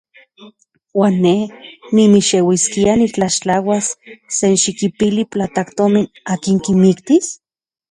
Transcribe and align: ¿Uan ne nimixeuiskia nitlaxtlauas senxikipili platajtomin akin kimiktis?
¿Uan 0.99 1.13
ne 1.23 1.35
nimixeuiskia 1.95 2.93
nitlaxtlauas 2.97 3.85
senxikipili 4.39 5.23
platajtomin 5.31 6.05
akin 6.33 6.57
kimiktis? 6.65 7.25